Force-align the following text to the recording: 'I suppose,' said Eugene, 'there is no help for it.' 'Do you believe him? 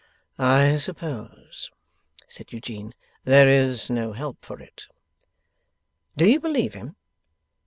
'I 0.39 0.77
suppose,' 0.77 1.69
said 2.27 2.51
Eugene, 2.51 2.95
'there 3.23 3.47
is 3.47 3.87
no 3.91 4.13
help 4.13 4.43
for 4.43 4.59
it.' 4.59 4.87
'Do 6.17 6.27
you 6.27 6.39
believe 6.39 6.73
him? 6.73 6.95